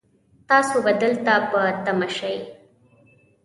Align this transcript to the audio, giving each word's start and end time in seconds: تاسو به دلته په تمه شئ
تاسو 0.49 0.75
به 0.85 0.91
دلته 1.03 1.33
په 1.49 1.61
تمه 1.83 2.07
شئ 2.17 2.37